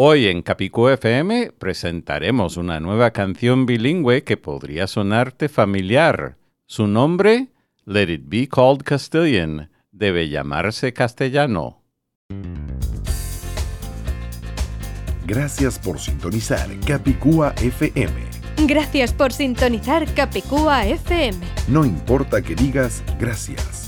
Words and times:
Hoy 0.00 0.28
en 0.28 0.42
Capicú 0.42 0.86
FM 0.90 1.50
presentaremos 1.58 2.56
una 2.56 2.78
nueva 2.78 3.10
canción 3.10 3.66
bilingüe 3.66 4.22
que 4.22 4.36
podría 4.36 4.86
sonarte 4.86 5.48
familiar. 5.48 6.36
Su 6.66 6.86
nombre, 6.86 7.48
Let 7.84 8.08
It 8.08 8.22
Be 8.26 8.46
Called 8.46 8.84
Castilian, 8.84 9.72
debe 9.90 10.28
llamarse 10.28 10.92
castellano. 10.92 11.82
Gracias 15.26 15.80
por 15.80 15.98
sintonizar 15.98 16.68
Capicúa 16.86 17.52
FM. 17.60 18.12
Gracias 18.68 19.12
por 19.12 19.32
sintonizar 19.32 20.14
Capicúa 20.14 20.86
FM. 20.86 21.38
No 21.66 21.84
importa 21.84 22.40
que 22.40 22.54
digas 22.54 23.02
gracias 23.18 23.87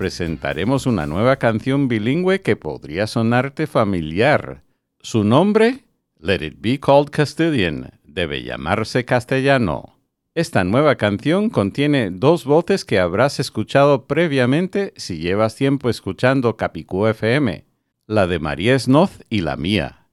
presentaremos 0.00 0.86
una 0.86 1.06
nueva 1.06 1.36
canción 1.36 1.86
bilingüe 1.86 2.40
que 2.40 2.56
podría 2.56 3.06
sonarte 3.06 3.66
familiar. 3.66 4.62
Su 4.98 5.24
nombre, 5.24 5.84
Let 6.18 6.42
It 6.42 6.54
Be 6.58 6.80
Called 6.80 7.10
Castilian, 7.10 7.90
debe 8.02 8.42
llamarse 8.42 9.04
castellano. 9.04 9.98
Esta 10.34 10.64
nueva 10.64 10.96
canción 10.96 11.50
contiene 11.50 12.10
dos 12.10 12.46
voces 12.46 12.86
que 12.86 12.98
habrás 12.98 13.40
escuchado 13.40 14.06
previamente 14.06 14.94
si 14.96 15.18
llevas 15.18 15.54
tiempo 15.54 15.90
escuchando 15.90 16.56
Capicú 16.56 17.06
FM, 17.06 17.66
la 18.06 18.26
de 18.26 18.38
María 18.38 18.78
Snoz 18.78 19.18
y 19.28 19.42
la 19.42 19.58
mía. 19.58 20.06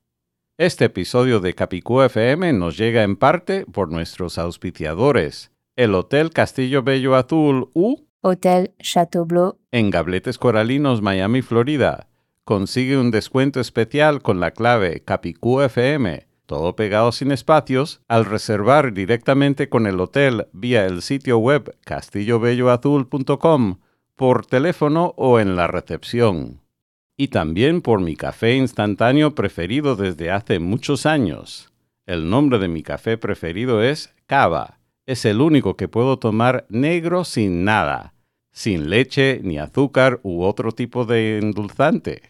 Este 0.57 0.83
episodio 0.83 1.39
de 1.39 1.55
Capicú 1.55 2.01
FM 2.01 2.51
nos 2.51 2.77
llega 2.77 3.03
en 3.03 3.15
parte 3.15 3.65
por 3.65 3.89
nuestros 3.89 4.37
auspiciadores, 4.37 5.53
el 5.77 5.95
Hotel 5.95 6.31
Castillo 6.31 6.83
Bello 6.83 7.15
Azul 7.15 7.69
U 7.73 8.06
Hotel 8.21 8.73
Chateau 8.79 9.25
Bleu 9.25 9.59
en 9.71 9.89
Gabletes 9.89 10.37
Coralinos, 10.37 11.01
Miami, 11.01 11.41
Florida. 11.41 12.07
Consigue 12.43 12.97
un 12.97 13.11
descuento 13.11 13.59
especial 13.59 14.21
con 14.21 14.39
la 14.39 14.51
clave 14.51 15.03
Capicú 15.03 15.61
FM 15.61 16.27
todo 16.47 16.75
pegado 16.75 17.11
sin 17.11 17.31
espacios, 17.31 18.01
al 18.07 18.25
reservar 18.25 18.93
directamente 18.93 19.69
con 19.69 19.85
el 19.85 19.99
hotel 19.99 20.47
vía 20.53 20.85
el 20.85 21.03
sitio 21.03 21.37
web 21.37 21.77
castillobelloazul.com, 21.83 23.79
por 24.15 24.45
teléfono 24.47 25.13
o 25.17 25.39
en 25.39 25.55
la 25.55 25.67
recepción. 25.67 26.61
Y 27.17 27.27
también 27.27 27.81
por 27.81 27.99
mi 27.99 28.15
café 28.15 28.55
instantáneo 28.55 29.35
preferido 29.35 29.95
desde 29.95 30.31
hace 30.31 30.59
muchos 30.59 31.05
años. 31.05 31.71
El 32.05 32.29
nombre 32.29 32.57
de 32.59 32.69
mi 32.69 32.81
café 32.81 33.17
preferido 33.17 33.83
es 33.83 34.15
Cava. 34.25 34.76
Es 35.07 35.23
el 35.23 35.39
único 35.39 35.77
que 35.77 35.87
puedo 35.87 36.19
tomar 36.19 36.65
negro 36.67 37.23
sin 37.23 37.63
nada, 37.63 38.13
sin 38.51 38.89
leche 38.89 39.39
ni 39.41 39.57
azúcar 39.57 40.19
u 40.21 40.43
otro 40.43 40.73
tipo 40.73 41.05
de 41.05 41.39
endulzante. 41.39 42.23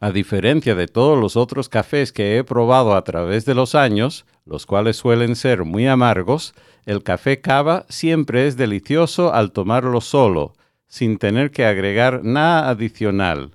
A 0.00 0.10
diferencia 0.10 0.74
de 0.74 0.88
todos 0.88 1.16
los 1.20 1.36
otros 1.36 1.68
cafés 1.68 2.12
que 2.12 2.36
he 2.36 2.42
probado 2.42 2.96
a 2.96 3.04
través 3.04 3.44
de 3.44 3.54
los 3.54 3.76
años, 3.76 4.26
los 4.44 4.66
cuales 4.66 4.96
suelen 4.96 5.36
ser 5.36 5.64
muy 5.64 5.86
amargos, 5.86 6.52
el 6.84 7.04
café 7.04 7.40
cava 7.40 7.86
siempre 7.88 8.48
es 8.48 8.56
delicioso 8.56 9.32
al 9.32 9.52
tomarlo 9.52 10.00
solo, 10.00 10.54
sin 10.88 11.18
tener 11.18 11.52
que 11.52 11.64
agregar 11.64 12.24
nada 12.24 12.68
adicional. 12.68 13.52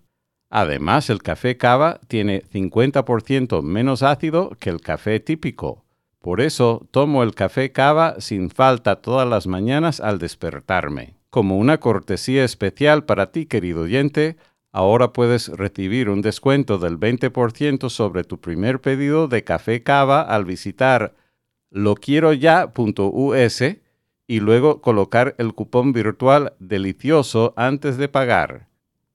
Además, 0.49 1.09
el 1.09 1.21
café 1.21 1.57
cava 1.57 1.99
tiene 2.07 2.43
50% 2.43 3.61
menos 3.63 4.01
ácido 4.01 4.51
que 4.61 4.69
el 4.69 4.79
café 4.79 5.19
típico. 5.19 5.83
Por 6.21 6.39
eso 6.41 6.87
tomo 6.91 7.23
el 7.23 7.33
café 7.33 7.71
cava 7.71 8.15
sin 8.19 8.49
falta 8.49 9.01
todas 9.01 9.27
las 9.27 9.47
mañanas 9.47 9.99
al 9.99 10.19
despertarme. 10.19 11.15
Como 11.29 11.57
una 11.57 11.79
cortesía 11.79 12.43
especial 12.43 13.05
para 13.05 13.31
ti, 13.31 13.45
querido 13.45 13.81
oyente, 13.81 14.37
Ahora 14.73 15.11
puedes 15.11 15.49
recibir 15.49 16.09
un 16.09 16.21
descuento 16.21 16.77
del 16.77 16.97
20% 16.97 17.89
sobre 17.89 18.23
tu 18.23 18.39
primer 18.39 18.79
pedido 18.79 19.27
de 19.27 19.43
café 19.43 19.83
cava 19.83 20.21
al 20.21 20.45
visitar 20.45 21.13
loquieroya.us 21.71 23.63
y 24.27 24.39
luego 24.39 24.81
colocar 24.81 25.35
el 25.39 25.53
cupón 25.53 25.91
virtual 25.91 26.53
delicioso 26.59 27.53
antes 27.57 27.97
de 27.97 28.07
pagar. 28.07 28.69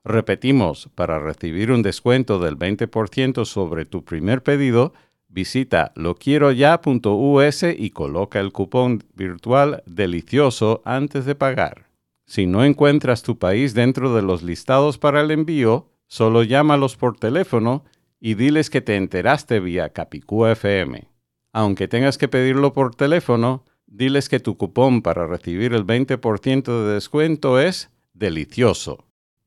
Repetimos, 0.05 0.91
para 0.95 1.19
recibir 1.19 1.73
un 1.73 1.83
descuento 1.83 2.39
del 2.39 2.59
20% 2.59 3.47
sobre 3.47 3.87
tu 3.87 4.05
primer 4.05 4.43
pedido, 4.43 4.93
visita 5.37 5.93
loquieroya.us 5.97 7.63
y 7.77 7.91
coloca 7.91 8.41
el 8.41 8.53
cupón 8.53 9.05
virtual 9.15 9.83
delicioso 9.85 10.81
antes 10.87 11.27
de 11.27 11.35
pagar. 11.35 11.91
Si 12.25 12.47
no 12.47 12.65
encuentras 12.65 13.23
tu 13.23 13.39
país 13.39 13.75
dentro 13.75 14.15
de 14.17 14.23
los 14.23 14.43
listados 14.43 14.97
para 14.97 15.21
el 15.21 15.31
envío, 15.31 15.91
solo 16.07 16.43
llámalos 16.43 16.97
por 16.97 17.19
teléfono 17.19 17.85
y 18.19 18.33
diles 18.33 18.71
que 18.71 18.81
te 18.81 18.97
enteraste 18.97 19.61
vía 19.61 19.91
Capicúa 19.91 20.53
FM. 20.53 21.07
Aunque 21.53 21.87
tengas 21.87 22.17
que 22.17 22.29
pedirlo 22.29 22.73
por 22.73 22.95
teléfono, 22.95 23.63
diles 23.87 24.31
que 24.31 24.41
tu 24.41 24.57
cupón 24.57 25.03
para 25.03 25.27
recibir 25.27 25.75
el 25.75 25.85
20% 25.87 26.65
de 26.65 26.95
descuento 26.95 27.61
es 27.61 27.91
delicioso. 28.15 29.05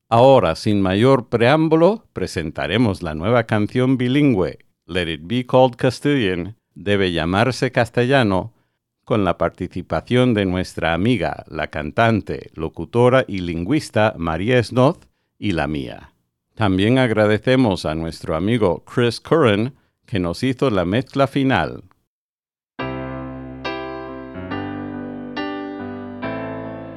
Ahora, 0.07 0.55
sin 0.55 0.81
mayor 0.81 1.29
preámbulo, 1.29 2.05
presentaremos 2.13 3.01
la 3.01 3.15
nueva 3.15 3.45
canción 3.45 3.97
bilingüe, 3.97 4.59
Let 4.89 5.07
It 5.07 5.21
Be 5.25 5.45
Called 5.45 5.75
Castilian, 5.75 6.55
debe 6.73 7.11
llamarse 7.11 7.71
castellano, 7.71 8.53
con 9.05 9.23
la 9.23 9.37
participación 9.37 10.33
de 10.33 10.45
nuestra 10.45 10.95
amiga, 10.95 11.45
la 11.47 11.67
cantante, 11.67 12.49
locutora 12.55 13.23
y 13.27 13.41
lingüista 13.41 14.15
María 14.17 14.61
Snoth 14.63 15.05
y 15.37 15.51
la 15.51 15.67
mía. 15.67 16.13
También 16.55 16.97
agradecemos 16.97 17.85
a 17.85 17.93
nuestro 17.93 18.35
amigo 18.35 18.83
Chris 18.83 19.19
Curran 19.19 19.75
que 20.07 20.17
nos 20.17 20.41
hizo 20.41 20.71
la 20.71 20.85
mezcla 20.85 21.27
final. 21.27 21.83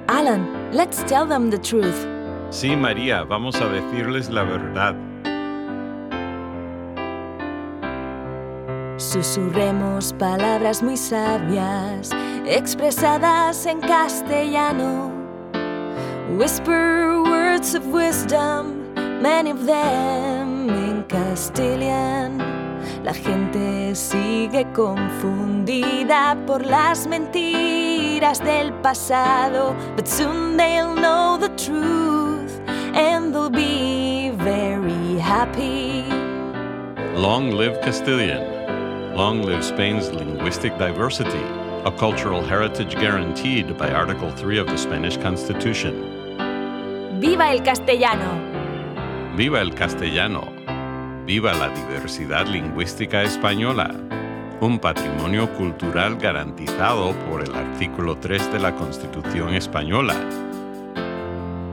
Alan, 0.08 0.48
let's 0.72 1.04
tell 1.04 1.28
them 1.28 1.50
the 1.50 1.58
truth. 1.58 2.06
Sí, 2.48 2.74
María, 2.74 3.24
vamos 3.24 3.56
a 3.60 3.68
decirles 3.68 4.30
la 4.30 4.44
verdad. 4.44 5.11
Susurremos 9.02 10.12
palabras 10.12 10.80
muy 10.80 10.96
sabias, 10.96 12.10
expresadas 12.46 13.66
en 13.66 13.80
castellano. 13.80 15.10
Whisper 16.38 17.20
words 17.24 17.74
of 17.74 17.84
wisdom, 17.88 18.94
many 19.20 19.50
of 19.50 19.66
them 19.66 20.70
in 20.70 21.04
Castilian. 21.08 22.38
La 23.02 23.12
gente 23.12 23.92
sigue 23.96 24.72
confundida 24.72 26.36
por 26.46 26.64
las 26.64 27.08
mentiras 27.08 28.38
del 28.38 28.72
pasado, 28.82 29.74
but 29.96 30.06
soon 30.06 30.56
they'll 30.56 30.94
know 30.94 31.36
the 31.36 31.50
truth 31.56 32.60
and 32.94 33.34
they'll 33.34 33.50
be 33.50 34.30
very 34.36 35.18
happy. 35.18 36.04
Long 37.16 37.50
live 37.50 37.80
Castilian. 37.82 38.61
Long 39.14 39.42
live 39.42 39.62
Spain's 39.62 40.10
linguistic 40.10 40.78
diversity, 40.78 41.44
a 41.84 41.92
cultural 41.92 42.40
heritage 42.42 42.94
guaranteed 42.94 43.76
by 43.76 43.90
Article 43.90 44.30
3 44.30 44.56
of 44.56 44.66
the 44.68 44.78
Spanish 44.78 45.18
Constitution. 45.18 45.92
¡Viva 47.20 47.52
el 47.52 47.62
castellano! 47.62 48.40
¡Viva 49.36 49.60
el 49.60 49.74
castellano! 49.74 50.50
¡Viva 51.26 51.52
la 51.52 51.68
diversidad 51.68 52.46
lingüística 52.46 53.22
española! 53.22 53.94
Un 54.62 54.78
patrimonio 54.78 55.46
cultural 55.58 56.16
garantizado 56.16 57.12
por 57.28 57.42
el 57.42 57.54
artículo 57.54 58.16
3 58.16 58.50
de 58.50 58.60
la 58.60 58.74
Constitución 58.74 59.52
española. 59.52 60.14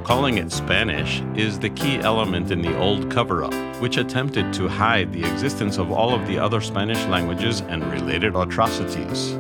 Calling 0.10 0.40
it 0.40 0.52
Spanish 0.52 1.22
is 1.36 1.60
the 1.60 1.70
key 1.70 2.00
element 2.00 2.50
in 2.50 2.64
the 2.64 2.76
old 2.80 3.12
cover 3.12 3.44
up, 3.44 3.54
which 3.80 3.98
attempted 3.98 4.52
to 4.54 4.68
hide 4.68 5.14
the 5.14 5.24
existence 5.24 5.78
of 5.78 5.92
all 5.92 6.16
of 6.16 6.26
the 6.26 6.36
other 6.36 6.62
Spanish 6.62 6.98
languages 7.06 7.62
and 7.62 7.84
related 7.92 8.36
atrocities. 8.36 9.34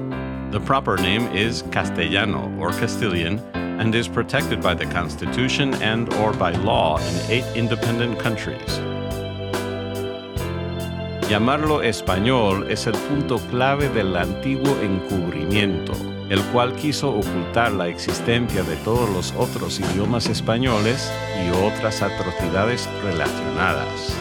The 0.51 0.62
proper 0.63 0.95
name 0.95 1.25
is 1.36 1.63
Castellano 1.71 2.56
or 2.60 2.69
Castilian 2.74 3.39
and 3.56 3.95
is 3.95 4.07
protected 4.07 4.62
by 4.62 4.75
the 4.75 4.86
Constitution 4.86 5.74
and 5.81 6.13
or 6.13 6.33
by 6.33 6.51
law 6.51 7.00
in 7.00 7.31
eight 7.31 7.57
independent 7.57 8.19
countries. 8.19 8.80
Llamarlo 11.30 11.84
español 11.84 12.66
es 12.72 12.88
el 12.88 12.94
punto 12.94 13.38
clave 13.52 13.88
del 13.90 14.18
antiguo 14.18 14.76
encubrimiento, 14.81 15.94
el 16.28 16.42
cual 16.46 16.74
quiso 16.74 17.12
ocultar 17.12 17.72
la 17.72 17.88
existencia 17.88 18.64
de 18.64 18.76
todos 18.78 19.08
los 19.12 19.31
otros 19.38 19.80
idiomas 19.80 20.26
españoles 20.26 21.14
y 21.46 21.52
otras 21.64 22.02
atrocidades 22.02 22.90
relacionadas. 23.04 24.12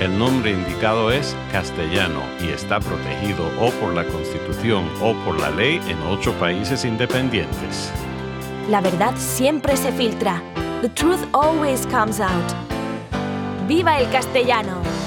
El 0.00 0.18
nombre 0.18 0.50
indicado 0.50 1.10
es 1.10 1.34
castellano 1.50 2.20
y 2.42 2.50
está 2.50 2.78
protegido 2.78 3.50
o 3.58 3.70
por 3.80 3.94
la 3.94 4.04
Constitución 4.04 4.86
o 5.00 5.14
por 5.24 5.40
la 5.40 5.48
ley 5.48 5.80
en 5.88 5.98
ocho 6.10 6.34
países 6.34 6.84
independientes. 6.84 7.90
La 8.68 8.82
verdad 8.82 9.14
siempre 9.16 9.78
se 9.78 9.92
filtra. 9.92 10.42
The 10.82 10.90
truth 10.90 11.26
always 11.32 11.86
comes 11.86 12.20
out. 12.20 12.52
¡Viva 13.66 13.98
el 13.98 14.10
castellano! 14.10 14.99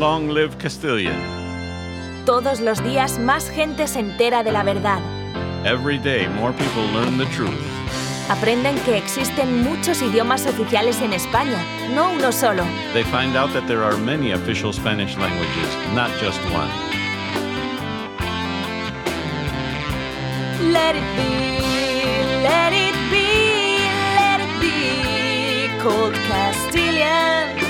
Long 0.00 0.30
live 0.30 0.56
Castilian. 0.56 1.14
Todos 2.24 2.58
los 2.60 2.82
días 2.82 3.18
más 3.18 3.50
gente 3.50 3.86
se 3.86 4.00
entera 4.00 4.42
de 4.42 4.50
la 4.50 4.62
verdad. 4.62 4.98
Every 5.66 5.98
day 5.98 6.26
more 6.26 6.54
people 6.54 6.84
learn 6.94 7.18
the 7.18 7.26
truth. 7.36 7.52
Aprenden 8.30 8.76
que 8.86 8.96
existen 8.96 9.62
muchos 9.62 10.00
idiomas 10.00 10.46
oficiales 10.46 11.02
en 11.02 11.12
España, 11.12 11.62
no 11.94 12.12
uno 12.12 12.32
solo. 12.32 12.64
They 12.94 13.04
find 13.04 13.36
out 13.36 13.52
that 13.52 13.66
there 13.66 13.82
are 13.82 13.94
many 13.98 14.32
official 14.32 14.72
Spanish 14.72 15.18
languages, 15.18 15.68
not 15.94 16.08
just 16.18 16.40
one. 16.50 16.70
Let 20.72 20.96
it 20.96 21.04
be, 21.14 21.60
let 22.42 22.72
it 22.72 22.94
be, 23.10 23.84
let 24.16 24.40
it 24.40 24.60
be 24.62 25.68
called 25.82 26.14
Castilian. 26.26 27.69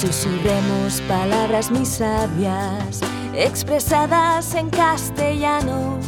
Susurremos 0.00 1.02
palabras 1.02 1.70
muy 1.70 1.84
sabias, 1.84 3.00
expresadas 3.34 4.54
en 4.54 4.70
castellano. 4.70 5.98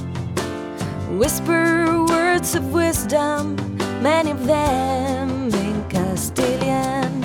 Whisper 1.18 1.98
words 2.08 2.54
of 2.54 2.72
wisdom, 2.72 3.54
many 4.00 4.30
of 4.30 4.46
them 4.46 5.50
in 5.52 5.84
Castilian. 5.90 7.20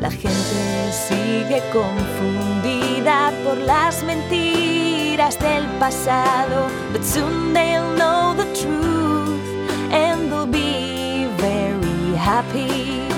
La 0.00 0.10
gente 0.10 0.92
sigue 0.92 1.62
confundida 1.74 3.30
por 3.44 3.58
las 3.58 4.02
mentiras 4.02 5.38
del 5.38 5.66
pasado, 5.78 6.70
but 6.90 7.04
soon 7.04 7.52
they'll 7.52 7.94
know 7.96 8.34
the 8.34 8.46
truth 8.54 9.92
and 9.92 10.32
they'll 10.32 10.46
be 10.46 11.26
very 11.36 12.16
happy. 12.16 13.17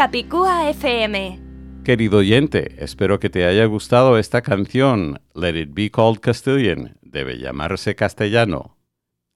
Capicúa 0.00 0.70
FM. 0.70 1.38
Querido 1.84 2.20
oyente, 2.20 2.74
espero 2.82 3.20
que 3.20 3.28
te 3.28 3.44
haya 3.44 3.66
gustado 3.66 4.16
esta 4.16 4.40
canción, 4.40 5.20
Let 5.34 5.60
It 5.60 5.74
Be 5.74 5.90
Called 5.90 6.20
Castilian, 6.20 6.96
debe 7.02 7.36
llamarse 7.36 7.94
castellano. 7.94 8.78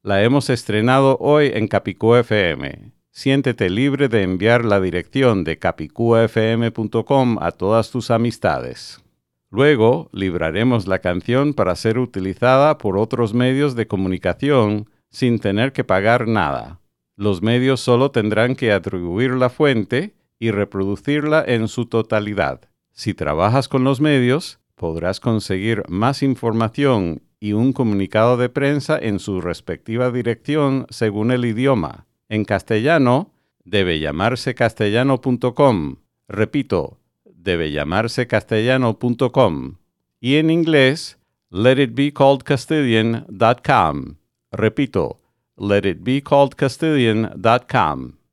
La 0.02 0.22
hemos 0.22 0.48
estrenado 0.48 1.18
hoy 1.20 1.50
en 1.52 1.68
Capicúa 1.68 2.20
FM. 2.20 2.92
Siéntete 3.10 3.68
libre 3.68 4.08
de 4.08 4.22
enviar 4.22 4.64
la 4.64 4.80
dirección 4.80 5.44
de 5.44 5.58
capicuafm.com 5.58 7.36
a 7.42 7.50
todas 7.50 7.90
tus 7.90 8.10
amistades. 8.10 9.04
Luego 9.50 10.08
libraremos 10.14 10.86
la 10.86 11.00
canción 11.00 11.52
para 11.52 11.76
ser 11.76 11.98
utilizada 11.98 12.78
por 12.78 12.96
otros 12.96 13.34
medios 13.34 13.76
de 13.76 13.86
comunicación 13.86 14.88
sin 15.10 15.40
tener 15.40 15.74
que 15.74 15.84
pagar 15.84 16.26
nada. 16.26 16.80
Los 17.16 17.42
medios 17.42 17.82
solo 17.82 18.12
tendrán 18.12 18.56
que 18.56 18.72
atribuir 18.72 19.32
la 19.32 19.50
fuente 19.50 20.14
y 20.38 20.50
reproducirla 20.50 21.44
en 21.46 21.68
su 21.68 21.86
totalidad. 21.86 22.68
Si 22.92 23.14
trabajas 23.14 23.68
con 23.68 23.84
los 23.84 24.00
medios, 24.00 24.58
podrás 24.74 25.20
conseguir 25.20 25.82
más 25.88 26.22
información 26.22 27.22
y 27.40 27.52
un 27.52 27.72
comunicado 27.72 28.36
de 28.36 28.48
prensa 28.48 28.98
en 28.98 29.18
su 29.18 29.40
respectiva 29.40 30.10
dirección 30.10 30.86
según 30.90 31.30
el 31.30 31.44
idioma. 31.44 32.06
En 32.28 32.44
castellano, 32.44 33.32
debe 33.64 34.00
llamarse 34.00 34.54
castellano.com. 34.54 35.96
Repito, 36.28 36.98
debe 37.24 37.70
llamarse 37.70 38.26
castellano.com. 38.26 39.76
Y 40.20 40.36
en 40.36 40.50
inglés, 40.50 41.18
letitbecalledcastilian.com. 41.50 44.16
Repito, 44.50 45.20
letitbecalledcastilian.com. 45.58 48.23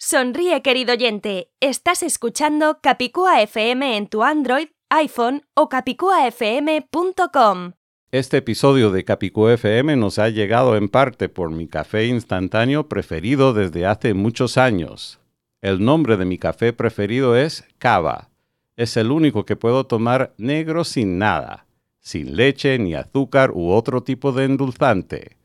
Sonríe, 0.00 0.62
querido 0.62 0.92
oyente. 0.92 1.50
Estás 1.58 2.04
escuchando 2.04 2.78
Capicúa 2.80 3.42
FM 3.42 3.96
en 3.96 4.06
tu 4.06 4.22
Android, 4.22 4.68
iPhone 4.90 5.42
o 5.54 5.68
capicuafm.com. 5.68 7.72
Este 8.12 8.36
episodio 8.36 8.92
de 8.92 9.04
Capicúa 9.04 9.54
FM 9.54 9.96
nos 9.96 10.20
ha 10.20 10.28
llegado 10.28 10.76
en 10.76 10.88
parte 10.88 11.28
por 11.28 11.50
mi 11.50 11.66
café 11.66 12.06
instantáneo 12.06 12.88
preferido 12.88 13.52
desde 13.52 13.86
hace 13.86 14.14
muchos 14.14 14.56
años. 14.56 15.18
El 15.62 15.84
nombre 15.84 16.16
de 16.16 16.26
mi 16.26 16.38
café 16.38 16.72
preferido 16.72 17.34
es 17.34 17.64
Cava. 17.78 18.28
Es 18.76 18.96
el 18.96 19.10
único 19.10 19.44
que 19.44 19.56
puedo 19.56 19.84
tomar 19.84 20.32
negro 20.38 20.84
sin 20.84 21.18
nada, 21.18 21.66
sin 21.98 22.36
leche 22.36 22.78
ni 22.78 22.94
azúcar 22.94 23.50
u 23.50 23.72
otro 23.72 24.04
tipo 24.04 24.30
de 24.30 24.44
endulzante. 24.44 25.38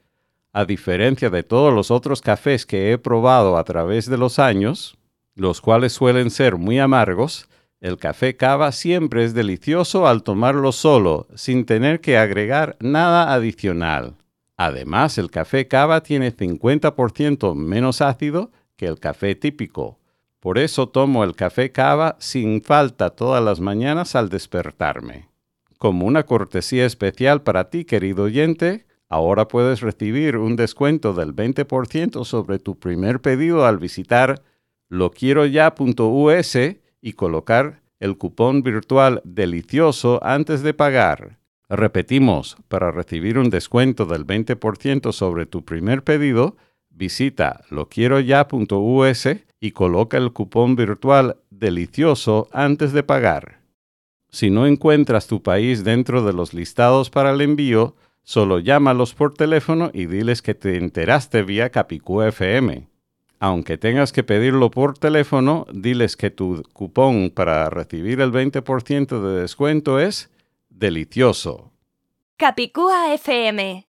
A 0.55 0.65
diferencia 0.65 1.31
de 1.31 1.41
todos 1.41 1.73
los 1.73 1.89
otros 1.89 2.21
cafés 2.21 2.67
que 2.67 2.91
he 2.91 2.99
probado 2.99 3.57
a 3.57 3.63
través 3.63 4.07
de 4.07 4.19
los 4.19 4.37
años, 4.37 4.95
los 5.33 5.61
cuales 5.61 5.93
suelen 5.93 6.29
ser 6.29 6.57
muy 6.57 6.77
amargos, 6.77 7.49
el 7.81 7.97
café 7.97 8.37
cava 8.37 8.71
siempre 8.71 9.23
es 9.23 9.33
delicioso 9.33 10.07
al 10.07 10.21
tomarlo 10.21 10.71
solo, 10.71 11.27
sin 11.33 11.65
tener 11.65 12.01
que 12.01 12.19
agregar 12.19 12.77
nada 12.79 13.33
adicional. 13.33 14.15
Además, 14.55 15.17
el 15.17 15.31
café 15.31 15.67
cava 15.67 16.03
tiene 16.03 16.31
50% 16.31 17.55
menos 17.55 18.01
ácido 18.01 18.51
que 18.75 18.85
el 18.85 18.99
café 18.99 19.33
típico. 19.33 19.97
Por 20.39 20.59
eso 20.59 20.87
tomo 20.87 21.23
el 21.23 21.35
café 21.35 21.71
cava 21.71 22.15
sin 22.19 22.61
falta 22.61 23.09
todas 23.09 23.43
las 23.43 23.59
mañanas 23.59 24.15
al 24.15 24.29
despertarme. 24.29 25.29
Como 25.79 26.05
una 26.05 26.27
cortesía 26.27 26.85
especial 26.85 27.41
para 27.41 27.71
ti, 27.71 27.85
querido 27.85 28.25
oyente, 28.25 28.85
Ahora 29.09 29.47
puedes 29.47 29.81
recibir 29.81 30.37
un 30.37 30.55
descuento 30.55 31.13
del 31.13 31.35
20% 31.35 32.25
sobre 32.25 32.59
tu 32.59 32.79
primer 32.79 33.21
pedido 33.21 33.65
al 33.65 33.77
visitar 33.77 34.41
loquieroya.us 34.89 36.57
y 37.01 37.13
colocar 37.13 37.81
el 37.99 38.17
cupón 38.17 38.63
virtual 38.63 39.21
delicioso 39.23 40.19
antes 40.23 40.61
de 40.61 40.73
pagar. 40.73 41.39
Repetimos, 41.69 42.57
para 42.67 42.91
recibir 42.91 43.37
un 43.37 43.49
descuento 43.49 44.05
del 44.05 44.25
20% 44.27 45.11
sobre 45.11 45.45
tu 45.45 45.63
primer 45.63 46.03
pedido, 46.03 46.57
visita 46.89 47.61
loquieroya.us 47.69 49.27
y 49.59 49.71
coloca 49.71 50.17
el 50.17 50.33
cupón 50.33 50.75
virtual 50.75 51.37
delicioso 51.49 52.47
antes 52.51 52.91
de 52.91 53.03
pagar. 53.03 53.61
Si 54.29 54.49
no 54.49 54.67
encuentras 54.67 55.27
tu 55.27 55.41
país 55.41 55.83
dentro 55.83 56.23
de 56.23 56.33
los 56.33 56.53
listados 56.53 57.09
para 57.09 57.31
el 57.31 57.41
envío, 57.41 57.95
solo 58.23 58.59
llámalos 58.59 59.13
por 59.13 59.33
teléfono 59.33 59.91
y 59.93 60.07
diles 60.07 60.41
que 60.41 60.55
te 60.55 60.77
enteraste 60.77 61.43
vía 61.43 61.69
Capicú 61.69 62.21
FM. 62.21 62.87
Aunque 63.39 63.77
tengas 63.77 64.13
que 64.13 64.23
pedirlo 64.23 64.71
por 64.71 64.97
teléfono, 64.97 65.67
diles 65.73 66.15
que 66.15 66.31
tu 66.31 66.63
cupón 66.71 67.29
para 67.29 67.69
recibir 67.69 68.21
el 68.21 68.31
20% 68.31 69.21
de 69.21 69.41
descuento 69.41 69.99
es 69.99 70.31
delicioso. 70.69 71.73
Capicúa 72.37 73.13
FM. 73.13 73.85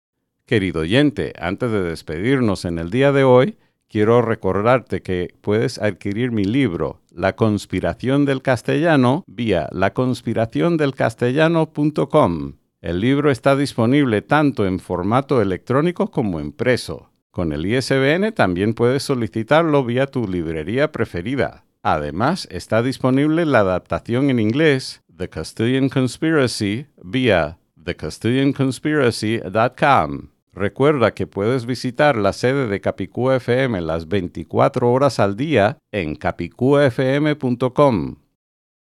Querido 0.47 0.81
oyente, 0.81 1.35
antes 1.39 1.71
de 1.71 1.83
despedirnos 1.83 2.65
en 2.65 2.79
el 2.79 2.89
día 2.91 3.13
de 3.13 3.25
hoy, 3.25 3.59
quiero 3.89 4.23
recordarte 4.23 5.03
que 5.03 5.35
puedes 5.43 5.79
adquirir 5.79 6.33
mi 6.33 6.45
libro, 6.45 7.03
La 7.11 7.37
conspiración 7.37 8.25
del 8.25 8.41
castellano, 8.41 9.23
vía 9.27 9.69
laconspiraciondelcastellano.com. 9.73 12.55
El 12.83 13.01
libro 13.01 13.31
está 13.31 13.55
disponible 13.55 14.23
tanto 14.23 14.67
en 14.67 14.81
formato 14.81 15.41
electrónico 15.41 16.11
como 16.11 16.41
impreso. 16.41 17.13
Con 17.31 17.53
el 17.53 17.65
ISBN 17.65 18.33
también 18.33 18.75
puedes 18.75 19.05
solicitarlo 19.05 19.85
vía 19.85 20.09
tu 20.09 20.27
librería 20.27 20.91
preferida. 20.91 21.65
Además, 21.85 22.49
está 22.51 22.83
disponible 22.83 23.47
la 23.47 23.61
adaptación 23.61 24.31
en 24.31 24.41
inglés, 24.41 25.05
The 25.17 25.29
Castilian 25.29 25.89
Conspiracy, 25.89 26.89
vía 27.01 27.61
thecastilianconspiracy.com. 27.85 30.31
Recuerda 30.53 31.15
que 31.15 31.29
puedes 31.29 31.67
visitar 31.67 32.17
la 32.17 32.33
sede 32.33 32.67
de 32.67 32.81
Capicú 32.81 33.31
FM 33.31 33.81
las 33.81 34.09
24 34.09 34.91
horas 34.91 35.21
al 35.21 35.37
día 35.37 35.79
en 35.93 36.17
capicúfm.com. 36.17 38.17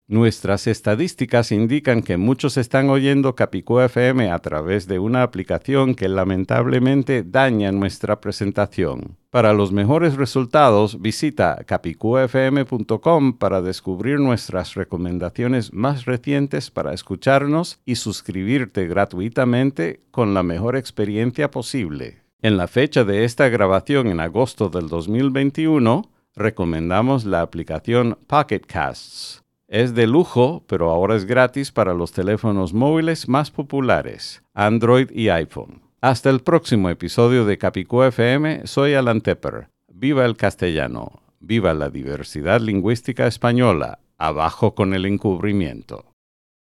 Nuestras 0.07 0.67
estadísticas 0.67 1.51
indican 1.51 2.03
que 2.03 2.17
muchos 2.17 2.57
están 2.57 2.91
oyendo 2.91 3.33
Capicú 3.33 3.79
FM 3.79 4.29
a 4.29 4.37
través 4.37 4.87
de 4.87 4.99
una 4.99 5.23
aplicación 5.23 5.95
que 5.95 6.07
lamentablemente 6.07 7.23
daña 7.23 7.71
nuestra 7.71 8.21
presentación. 8.21 9.17
Para 9.31 9.51
los 9.53 9.71
mejores 9.71 10.15
resultados, 10.15 11.01
visita 11.01 11.57
capicufm.com 11.65 13.39
para 13.39 13.63
descubrir 13.63 14.19
nuestras 14.19 14.75
recomendaciones 14.75 15.73
más 15.73 16.05
recientes 16.05 16.69
para 16.69 16.93
escucharnos 16.93 17.79
y 17.83 17.95
suscribirte 17.95 18.85
gratuitamente 18.85 20.01
con 20.11 20.35
la 20.35 20.43
mejor 20.43 20.75
experiencia 20.75 21.49
posible. 21.49 22.21
En 22.43 22.57
la 22.57 22.67
fecha 22.67 23.05
de 23.05 23.25
esta 23.25 23.49
grabación 23.49 24.05
en 24.05 24.19
agosto 24.19 24.69
del 24.69 24.87
2021, 24.87 26.11
recomendamos 26.35 27.25
la 27.25 27.41
aplicación 27.41 28.19
Pocket 28.27 28.61
Casts 28.67 29.41
es 29.67 29.95
de 29.95 30.07
lujo, 30.07 30.63
pero 30.67 30.91
ahora 30.91 31.15
es 31.15 31.25
gratis 31.25 31.71
para 31.71 31.93
los 31.93 32.11
teléfonos 32.11 32.73
móviles 32.73 33.27
más 33.27 33.51
populares, 33.51 34.43
Android 34.53 35.09
y 35.11 35.29
iPhone. 35.29 35.81
Hasta 36.01 36.29
el 36.29 36.41
próximo 36.41 36.89
episodio 36.89 37.45
de 37.45 37.57
Capicú 37.57 38.03
FM, 38.03 38.67
soy 38.67 38.93
Alan 38.93 39.21
Tepper. 39.21 39.69
Viva 39.87 40.25
el 40.25 40.37
castellano, 40.37 41.23
viva 41.39 41.73
la 41.73 41.89
diversidad 41.89 42.61
lingüística 42.61 43.25
española, 43.25 43.99
abajo 44.17 44.75
con 44.75 44.93
el 44.93 45.05
encubrimiento. 45.05 46.14